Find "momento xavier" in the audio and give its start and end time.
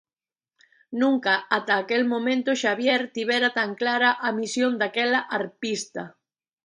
2.13-3.01